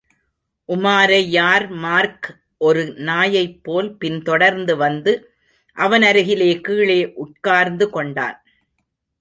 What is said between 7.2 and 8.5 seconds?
உட்கார்ந்து கொண்டான்.